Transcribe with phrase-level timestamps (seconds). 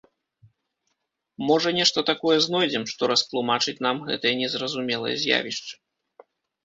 [1.49, 5.73] Можа, нешта такое знойдзем, што растлумачыць нам гэтае незразумелае з'явішча.